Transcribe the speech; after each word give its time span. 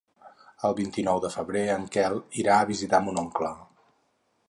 El 0.69 0.73
vint-i-nou 0.79 1.21
de 1.27 1.31
febrer 1.35 1.63
en 1.75 1.87
Quel 1.97 2.19
irà 2.45 2.59
a 2.61 2.67
visitar 2.73 3.07
mon 3.09 3.25
oncle. 3.27 3.57